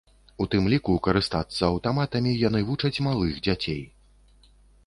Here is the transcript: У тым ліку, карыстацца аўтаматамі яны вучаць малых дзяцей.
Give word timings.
У 0.43 0.45
тым 0.53 0.69
ліку, 0.73 0.95
карыстацца 1.07 1.61
аўтаматамі 1.69 2.31
яны 2.47 2.65
вучаць 2.71 3.03
малых 3.09 3.39
дзяцей. 3.45 3.81